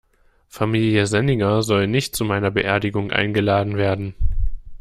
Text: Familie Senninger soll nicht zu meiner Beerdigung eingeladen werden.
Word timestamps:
Familie 0.47 1.05
Senninger 1.05 1.61
soll 1.61 1.85
nicht 1.85 2.15
zu 2.15 2.25
meiner 2.25 2.49
Beerdigung 2.49 3.11
eingeladen 3.11 3.77
werden. 3.77 4.15